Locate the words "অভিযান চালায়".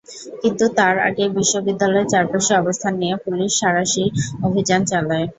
4.47-5.25